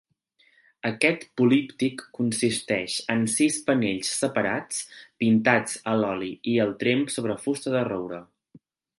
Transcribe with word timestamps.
Aquest 0.89 1.25
políptic 1.41 1.99
consisteix 2.19 2.95
en 3.15 3.21
sis 3.33 3.59
panells 3.67 4.13
separats 4.23 4.79
pintats 5.25 5.77
a 5.91 5.97
l'oli 6.01 6.31
i 6.55 6.61
al 6.67 6.73
tremp 6.85 7.05
sobre 7.17 7.37
fusta 7.45 7.75
de 7.79 7.85
roure. 7.91 8.23